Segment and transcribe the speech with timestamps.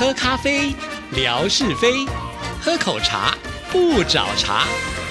[0.00, 0.74] 喝咖啡，
[1.14, 2.08] 聊是非；
[2.58, 3.36] 喝口茶，
[3.70, 4.64] 不找茬。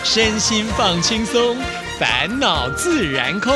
[0.04, 1.56] 身心放轻松，
[2.00, 3.54] 烦恼自然空。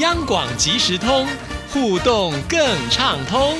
[0.00, 1.26] 央广即时通，
[1.72, 2.60] 互动更
[2.90, 3.54] 畅通。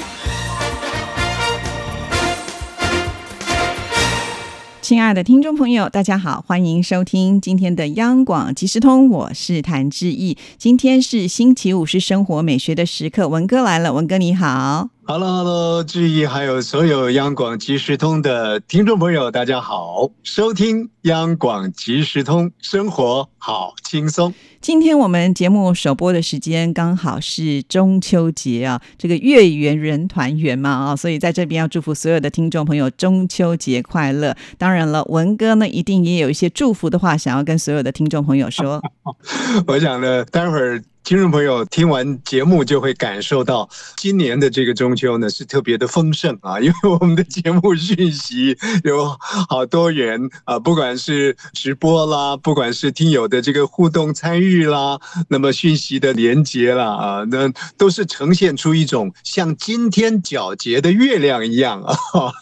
[4.82, 10.36] 亲爱的听众朋友，大家好，欢迎收听今天的央广即时通，我是谭志毅。
[10.58, 13.26] 今天是星期五，是生活美学的时刻。
[13.26, 14.90] 文哥来了，文哥你好。
[15.12, 24.32] Hello，Hello，志毅，还有所有央广即时通的听众朋友，大家好，收听央广即时通，生活好轻松。
[24.60, 34.36] 今天我们节目首播的时间刚好是中秋节啊，这个月圆人团圆嘛啊，所以在这边要祝福所有的听众朋友中秋节快乐。
[34.58, 38.80] 当然了，文哥呢一定也有一些祝福的话想要跟所有的听众朋友说。
[39.66, 40.80] 我想呢，待会儿。
[41.10, 49.18] 听众朋友听完节目就会感受到，今年的这个中秋呢是特别的丰盛啊， 因为我们的节目讯息有
[49.48, 61.96] 好多元啊，不管是直播啦，不管是听友的这个互动参与啦，那么讯息的连接啦啊，那都是呈现出一种像今天皎洁的月亮一样啊，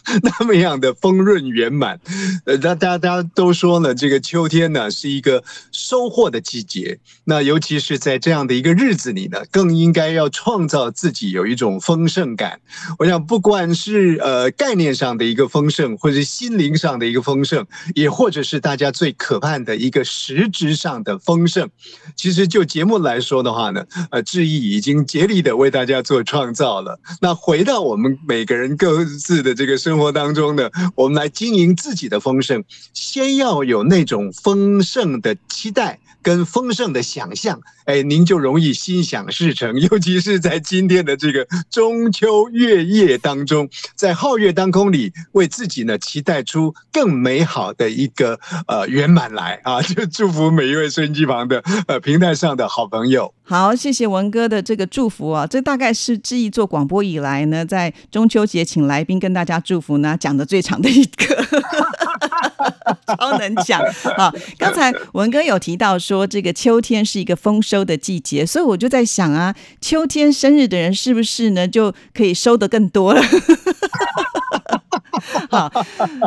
[0.22, 1.98] 那么样的丰润圆满。
[2.44, 5.42] 呃，大大家都说呢，这个秋天呢是一个
[5.72, 8.46] 收获的季节，那尤其是在这样。
[8.46, 12.60] 的一个日子里呢，更应该要创造自己有一种丰盛感。
[12.98, 17.64] 我想，不管是呃概念上的一个丰盛，或者心灵上的一个丰盛，
[17.94, 21.68] 也或者是大家最渴盼的一个实质上的丰盛，
[22.16, 26.98] 其实就节目来说的话呢，呃，志毅已经竭力的为大家做创造了。
[27.20, 36.00] 那回到我们每个人各自的这个生活当中呢，我们来经营自己的丰盛，先要有那种丰盛的期待。
[36.20, 39.78] 跟丰盛的想象，哎，您就容易心想事成。
[39.80, 49.80] 尤其是在今天的这个中秋月夜当中，在皓月当空里，为自己呢期待出更美好的一个呃圆满来啊！
[49.82, 53.32] 就祝福每一位收音机旁的呃平台上的好朋友。
[53.44, 55.46] 好，谢谢文哥的这个祝福啊！
[55.46, 61.46] 这大概是志毅做广播以来呢，在中秋节请来宾跟大家祝福呢讲的最长的一个。
[63.18, 63.80] 超能讲
[64.16, 64.32] 啊！
[64.56, 73.22] 刚才文哥有提到说，这个秋天是一个丰收的季节，所以我就在想啊，秋天生日的人是不是呢就可以收的更多了？
[75.50, 75.70] 好，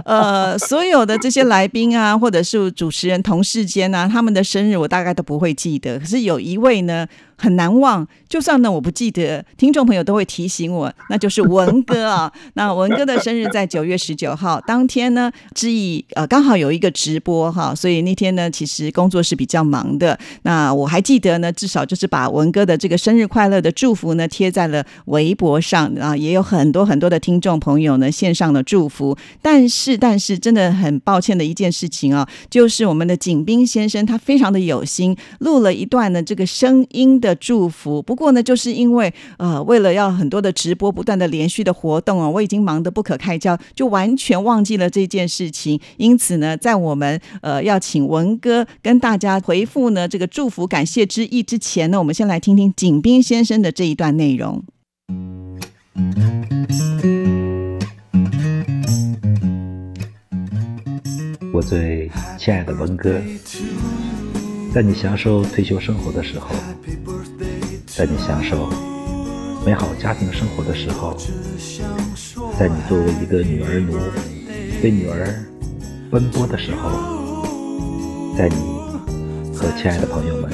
[0.05, 7.07] 呃，所有的这些来宾啊，或者是主持人同事间啊，他们的生日我大概都不会记得，可是有一位呢。
[7.41, 12.31] 很难忘，就算呢我不记得，听众朋友都会提醒我，那就是文哥啊。
[12.53, 20.19] 那文哥的生日在九月十九号，当天呢，志毅呃刚好有一个直播哈，所以那天呢其实工作是比较忙的。
[20.43, 29.17] 那我还记得呢，至少就是把文哥的这个生日快乐的祝福呢贴在了微博上啊，也有很多很多的听众朋友呢献上了祝福。
[29.41, 37.30] 但是但是真的很抱歉的一件事情啊，就是我们的景斌先生他非常的有心，录了一段呢这个声音的。
[37.35, 38.01] 祝福。
[38.01, 45.79] 不过呢，就是因为呃，为了要很多的直播，不断的连续的活动啊，我已经忙得不可开交，就完全忘记了这件事情。
[45.97, 54.63] 因此呢，在我们呃要请文哥跟大家回复呢这个祝福感谢之意之前呢，我们先来听听景斌先生的这一段内容。
[61.53, 63.21] 我最亲爱的文哥。
[64.73, 66.55] 在你享受退休生活的时候，
[68.01, 68.67] 在你享受
[69.63, 71.15] 美好家庭生活的时候，
[72.57, 73.95] 在你作为一个女儿奴
[74.81, 75.45] 为女儿
[76.09, 76.89] 奔波的时候，
[78.35, 78.55] 在你
[79.55, 80.49] 和亲爱的朋友们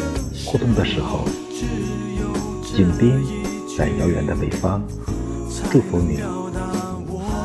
[0.46, 1.24] 互动的时候，
[2.76, 3.24] 景斌
[3.78, 4.84] 在遥远的北方
[5.72, 6.20] 祝福你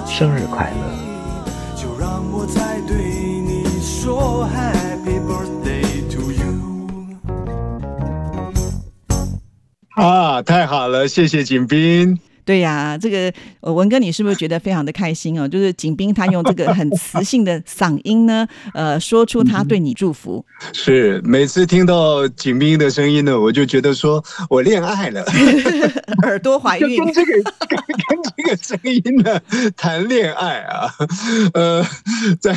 [0.05, 1.81] 生日快乐。
[1.81, 4.82] 就让我再对你说 Happy
[9.97, 12.19] 啊，太好了，谢谢景斌。
[12.45, 13.33] 对呀，这个
[13.73, 15.47] 文哥，你是不是觉得非常的开心哦？
[15.49, 20.45] 就是景斌他用这个很磁性的嗓音呢，呃，说出他对你祝福。
[20.75, 25.23] 是，每次听到景斌的声音呢，我就觉得说我恋爱了，
[26.25, 29.39] 耳朵怀孕，跟这个跟这个声音呢
[29.77, 30.91] 谈恋爱啊。
[31.55, 31.87] 呃，
[32.41, 32.57] 在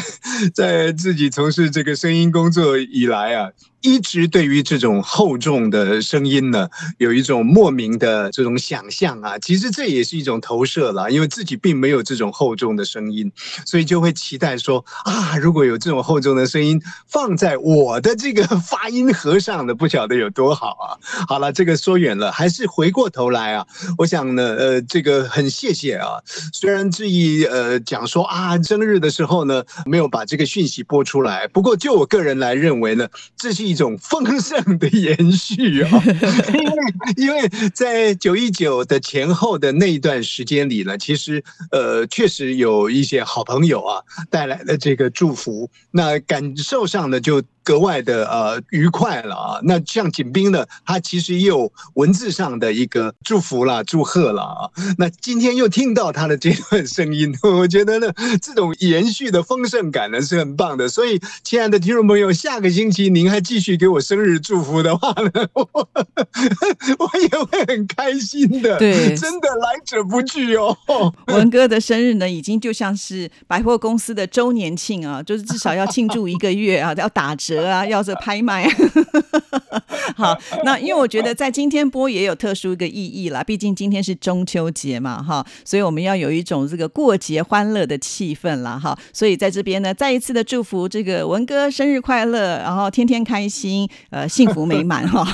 [0.54, 3.52] 在自己从事这个声音工作以来啊。
[3.86, 6.68] 一直对于这种厚重的声音呢，
[6.98, 9.38] 有一种莫名的这种想象啊。
[9.38, 13.32] 其实这也是一种投射了，因为自己并没有这种厚重的声音，
[13.64, 20.98] 所以就会期待说啊，如果有这种厚重的声音放在我的这个发音盒上的，不晓得有多好啊。
[21.28, 23.68] 好了，这个说远了，还是回过头来啊，
[24.00, 26.18] 我想呢，呃，这个很谢谢啊。
[26.52, 33.75] 虽然志毅呃讲说啊，生日的时候呢，没有把这个讯息播出来，不过就我个人来认为呢，这是一。
[33.76, 35.90] 一种丰盛的延续啊，
[36.56, 36.76] 因为
[37.18, 47.44] 因为在九一九的前后的那一段时间里呢，其实呃确实有一些好朋友啊带来的这个祝福，那感受上呢就。
[47.66, 49.60] 格外的呃愉快了啊！
[49.64, 54.70] 那像景斌呢，他其实也有文字上的一个祝福啦、祝贺了啊。
[55.00, 60.88] 那今天又听到他的这段声音，我觉得呢，这种延续的丰盛感呢是很棒的。
[60.88, 68.78] 所以，亲爱的听众朋友，下个星期您还继续给我生日祝福的话呢，我我也会很开心的。
[68.80, 70.78] 对，真的来者不拒哦。
[71.34, 77.55] 文哥的生日呢，已经就像是百货公司的周年庆啊，就是至少要庆祝一个月啊，要打折。
[77.64, 78.68] 啊， 要这拍卖，
[80.18, 95.26] 好，那因为我觉得在今天播也有特殊一个意义啦，毕竟今天是中秋节嘛，哈，所以我们要有一种这个过节欢乐的气氛啦，哈，所以在这边呢，再一次的祝福这个文哥生日快乐，然后天天开心，呃，幸福美满哈。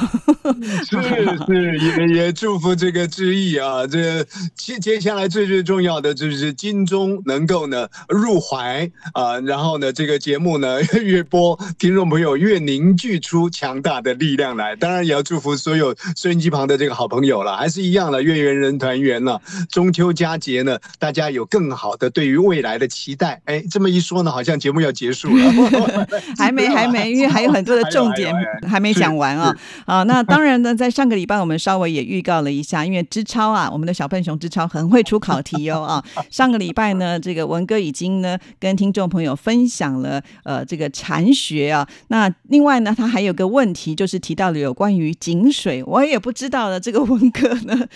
[0.86, 1.02] 是
[1.48, 4.24] 是，也也祝福这个志毅啊，这
[4.56, 12.11] 接接下来最最重要的就是金钟能够呢入怀啊，然后呢这个节目呢越播听众。
[12.12, 19.42] 朋友越凝聚出强大的力量来，当然也要祝福所有收音机旁的这个好朋友了，还是一样的，月圆人团圆了。
[19.70, 23.42] 中秋佳节呢，大家有更好的对于未来的期待。
[23.46, 25.46] 哎，这么一说呢，好像节目要结束了，
[26.38, 28.36] 还没还没，因为还有很多的重点
[28.70, 29.56] 还没讲完啊。
[29.86, 36.04] 啊，那当然呢，在上个礼拜我们稍微也预告了一下，因为知超啊，我们的小笨熊知超很会出考题哦啊。
[36.30, 41.88] 上个礼拜呢，这个文哥已经呢跟听众朋友分享了呃这个禅学啊。
[42.08, 47.88] 那另外呢，他还有个问题，就是提到了有关于井水，我也不知道的这个文哥呢，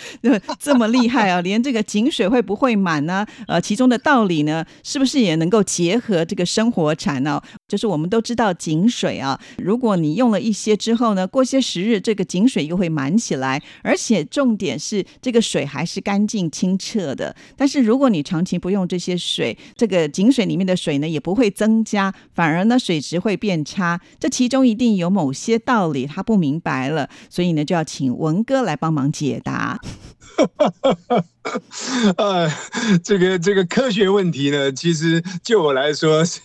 [0.59, 3.25] 这么厉害啊，连这个井水会不会满呢？
[3.47, 7.41] 呃，其中的道理呢，是不是也能够结合这个生活禅呢？
[7.67, 17.35] 就是我们都知道井水啊，如果你用了一些之后呢，过些时日，这个井水又会满起来，而且重点是这个水还是干净清澈的。
[17.57, 23.84] 但是如果你长期不用这些水，这个井水里面的水呢也不会增加，反而呢水质会变差。
[24.19, 29.79] 这其中一定有某些道理他不明白了，所以呢就要请文哥来帮忙解答。
[32.17, 32.49] 呃，
[33.03, 36.41] 这个这个科学问题呢，其实就我来说 是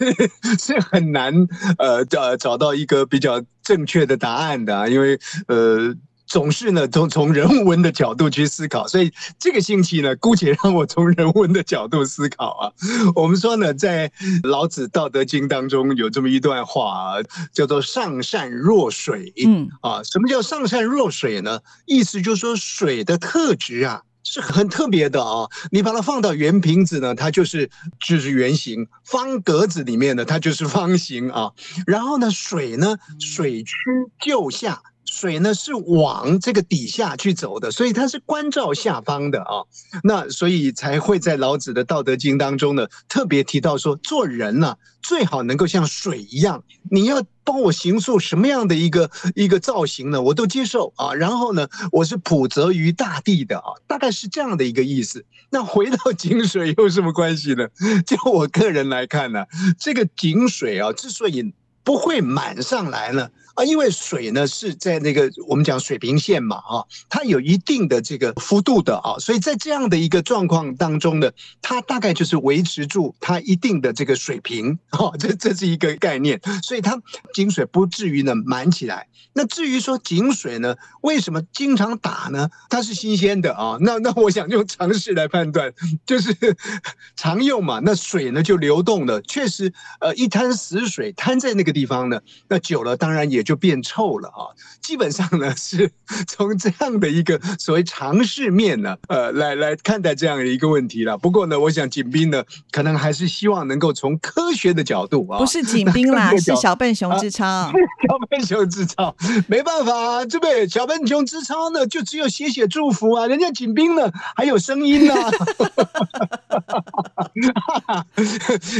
[0.58, 1.34] 是很难
[1.78, 5.94] 呃找找到一个比较正确的答案的，因为呃。
[6.30, 12.72] 总是呢，从从人文的角度去思考，所以这个星期呢，姑且让我从人文的角度思考啊。
[13.16, 14.10] 我们说呢，在
[14.44, 17.16] 老子《道德经》当中有这么一段话，
[17.52, 19.32] 叫做“上善若水”。
[19.44, 21.58] 嗯啊，什么叫“上善若水”呢？
[21.86, 25.48] 意思就是说，水的特质啊是很特别的啊。
[25.72, 27.68] 你把它放到圆瓶子呢，它就是
[28.06, 31.50] 就是圆形；方格子里面呢，它就是方形啊。
[31.88, 33.74] 然后呢，水呢，水趋
[34.20, 34.80] 就下。
[35.10, 39.66] 水呢是往这个底下去走的，所以它是关照下方的啊。
[40.04, 46.62] 那所以才会在老子的《道德经》当中呢，特别提到说，做人呢最好能够像水一样，
[46.92, 51.12] 你要帮我形塑什么样的一个一个造型呢，我都接受啊。
[51.12, 55.24] 然后呢，我是普泽于大地的啊，大概是这样的一个意思。
[55.50, 57.66] 那回到井水有什么关系呢？
[58.06, 59.44] 就我个人来看呢，
[59.76, 61.52] 这个井水啊，之所以
[61.84, 63.28] 不会满上来呢。
[63.56, 71.28] 啊，因为水呢是在那个我们讲水平线嘛，啊，它有一定的这个幅度的啊，所以在这样的一个状况当中呢，
[71.60, 76.96] 它大概就是维持住它一定的这个水平，哈， 这这是一个概念，所以它
[77.34, 79.08] 井水不至于呢满起来。
[79.32, 82.48] 那至于说井水呢，为什么经常打呢？
[82.68, 85.72] 它是新鲜的啊，那 那我想用常识来判断，
[86.06, 86.34] 就是
[87.16, 93.40] 常用嘛，那水呢就流动了，确实，呃，一滩死水摊在那个地方呢，那久了当然也。
[93.50, 94.46] 就变臭了啊！
[94.80, 95.90] 基本上呢，是
[96.28, 101.18] 从这样的一个所谓尝试面呢，呃，来来看待这样的一个问题了。
[101.18, 107.72] 不过呢，我想景斌呢，可能还是希望能够从科学的角度啊，不是景斌啦， 是小笨熊之超，
[108.06, 109.16] 小笨熊之超，
[109.48, 110.68] 没办法啊，对不对？
[110.68, 115.14] 小笨熊之超呢，就只有写写祝福啊，人家景斌呢还有声音呢，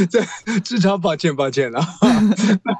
[0.09, 0.21] 这
[0.59, 1.85] 志超，抱歉抱歉了。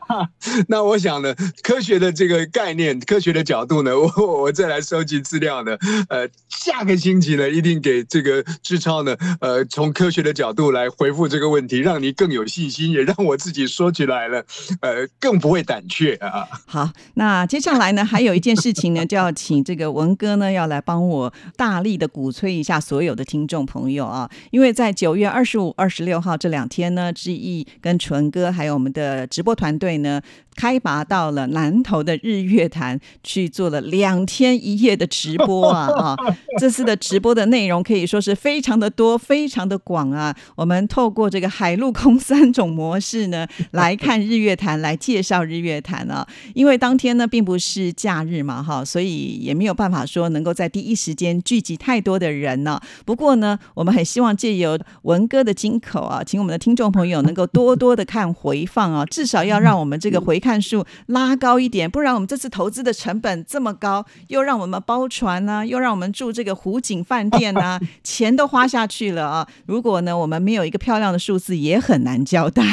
[0.09, 0.29] 那
[0.67, 5.77] 那我想呢，科学的这个概念，科学的角度呢，我我再来收集资料呢。
[6.09, 14.45] 呃，下个星期呢，一定给这个志超呢，呃，从科学的角度来回复这个问题，让你更有信心，也让我自己说起来了，
[14.81, 16.47] 呃，更不会胆怯啊。
[16.65, 30.21] 好，那接下来呢，还有一件事情呢，就要请这个文哥呢，要来帮我大力的鼓吹一下所有的听众朋友啊，因为在九月二十五、二十六号这两天呢，志毅跟纯哥还有我们的直播团队呢。
[30.55, 36.15] 开拔到了南投的日月潭去做了两天一夜的直播啊 啊！
[36.59, 40.35] 这次的直播的内容可以说是非常的多，非常的广啊。
[40.55, 46.27] 我们透过这个海陆空三种模式呢， 来看日月潭，来介绍日月潭啊。
[46.53, 52.79] 因为当天呢并不是假日嘛哈，所以也没有办法说能够在第一时间聚集太多的人呢。
[53.05, 60.40] 不过呢，我们很希望借由文哥的金口啊，请我们的听众朋友能够多多的看回放啊，至少要让我们这个回。
[60.41, 69.47] 看数拉高一点，不然我们这次投资的成本这么高，又让我们包船呢， 又让我们住这个湖景饭店呢， 钱都花下去了啊！
[69.67, 72.63] 如果呢，我们没有一个漂亮的数字，也很难交代。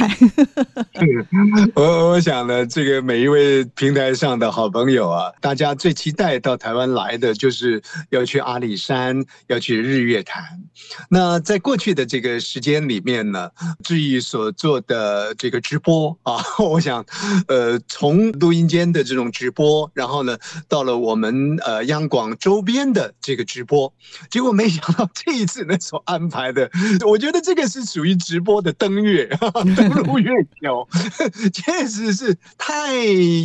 [1.76, 10.42] 我我想呢，这个每一位平台上的好朋友啊，大家最期待到台湾来的，就是要去阿里山，要去日月潭。
[11.10, 13.50] 那在过去的这个时间里面呢，
[13.84, 17.04] 志毅所做的这个直播啊，我想，
[17.46, 17.57] 呃。
[17.58, 20.38] 呃，从录音间的这种直播，然后呢，
[20.68, 23.92] 到了我们呃央广周边的这个直播，
[24.30, 26.70] 结果没想到这一次呢所安排的，
[27.04, 29.26] 我觉得这个是属于直播的登月，
[29.76, 30.30] 登陆月
[30.62, 30.86] 球，
[31.52, 32.94] 确实是太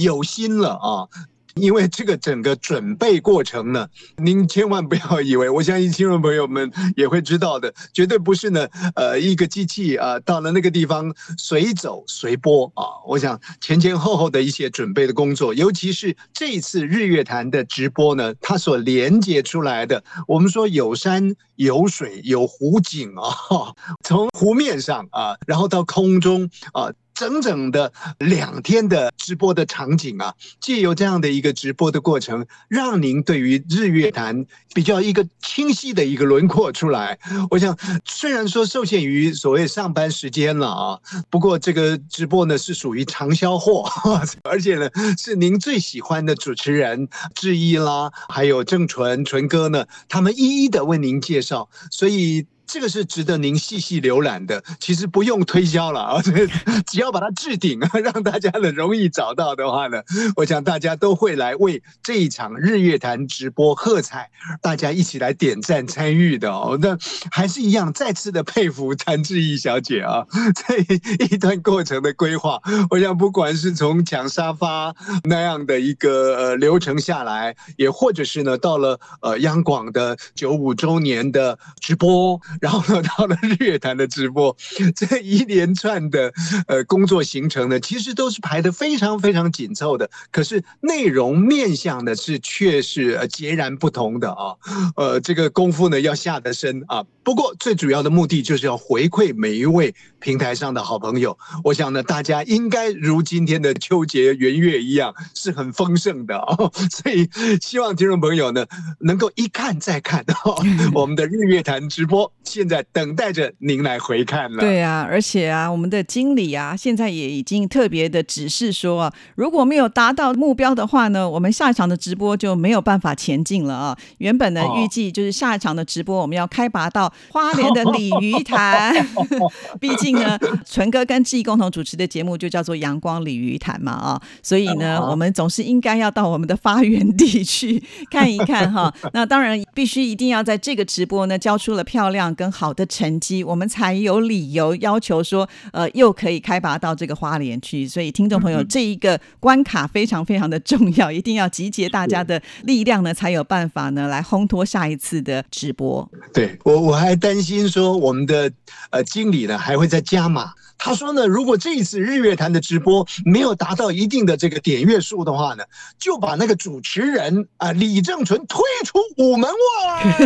[0.04, 1.10] 有心了啊。
[1.56, 12.84] 因为这个整个准备过程呢， 您千万不要以为，我相信听众朋友们也会知道的，绝对不是呢，呃，一个机器啊，到了那个地方随走随播啊。
[13.08, 26.92] 我想前前后后的一些准备的工作，尤其是这一次日月潭的直播呢，它所连接出来的，我们说有山有水有湖景啊， 从湖面上啊，然后到空中啊。
[27.24, 37.18] 整整的两天的直播的场景啊，借由这样的一个直播的过程，让您对于日月潭比较一个清晰的一个轮廓出来。
[37.50, 41.00] 我想，虽然说受限于所谓上班时间了啊，
[41.30, 43.90] 不过这个直播呢是属于长销货，
[44.44, 52.46] 而且呢是您最喜欢的主持人志毅啦，还有郑纯纯哥呢，他们一一的为您介绍，所以。
[52.74, 56.22] 这个是值得您细细浏览的，其实不用推销了啊，
[56.88, 60.02] 只要把它置顶啊，让大家呢容易找到的话呢，
[60.38, 66.76] 我想大家都会来为这一场日月潭直播喝彩，大家一起来点赞参与的哦。
[66.82, 66.98] 那
[67.30, 70.26] 还是一样，再次的佩服谭志毅小姐啊，
[70.68, 70.78] 这
[71.26, 82.42] 一段过程的规划，我想不管是从抢沙发那样的一个流程下来，也或者是呢到了呃央广的九五周年的直播。
[82.64, 84.56] 然后呢，到了日月潭的直播，
[84.96, 86.32] 这一连串的
[86.66, 90.10] 呃工作行程呢，其实都是排的非常非常紧凑的。
[90.32, 94.56] 可是内容面向的是却是呃截然不同的啊，
[94.96, 97.04] 呃，这个功夫呢要下得深啊。
[97.22, 101.38] 不过最主要的目的就是要回馈每一位平台上的好朋友。
[101.66, 106.72] 我想呢，大家应该如今天的秋节圆月一样，是很丰盛的哦。
[106.90, 107.30] 所以
[107.62, 108.66] 希望听众朋友呢，
[109.02, 110.64] 能够一看再看哦，
[110.96, 112.32] 我们的日月潭直播。
[112.44, 114.60] 现在等待着您来回看了。
[114.60, 123.98] 对啊，而且啊，我们的经理啊，现在也已经特别的指示说啊，如果没有达到目标的话呢，我们下一场的直播就没有办法前进了啊。
[124.18, 128.94] 原本呢，预计就是下一场的直播我们要开拔到花莲的鲤鱼潭，
[129.80, 137.82] 毕竟呢，纯哥跟志毅共同主持的节目就叫做阳光鲤鱼潭嘛啊，所以呢，我们总是应该要到我们的发源地去
[138.12, 138.94] 看一看哈。
[139.14, 142.33] 那当然必须一定要在这个直播呢交出了漂亮。
[142.36, 147.88] 跟好的成绩，我们才有理由要求说，呃，又可以开拔到这个花莲去。
[147.88, 156.10] 所以，听众朋友，这一个关卡非常非常的重要，一定要集结大家的力量呢，才有办法呢来烘托下一次的直播。
[156.34, 158.52] 对我，我还担心说，我们的
[158.90, 160.54] 呃经理呢还会再加码。
[160.76, 165.64] 他说呢，如果这一次日月潭的直播没有达到一定的这个点阅数的话呢，
[165.98, 170.18] 就把那个主持人啊李正淳推出午门外。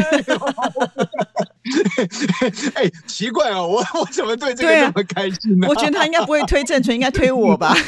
[2.76, 5.68] 哎，奇怪哦，我我怎么对这个这么开心呢？
[5.68, 7.76] 我觉得他应该不会推郑纯，应该推我吧。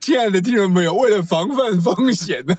[0.00, 2.56] 亲爱的听众朋友，为了防范风险呢，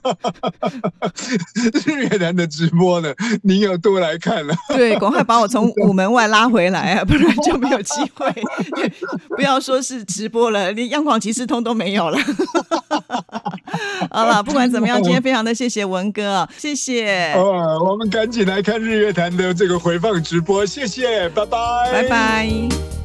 [1.85, 4.53] 日月潭的直播呢，您要多来看了。
[4.69, 8.31] 对，赶快把我从午门外拉回来啊，不然就没有机会。
[9.35, 12.19] 不要说是直播了，连央广即时通都没有了。
[14.11, 17.33] 好了，不管怎么样，今天非常的谢谢文哥，谢谢。
[17.35, 21.57] 哦，我们赶紧来看日月潭的这个回放直播，谢谢，拜拜，
[21.91, 22.98] 拜拜。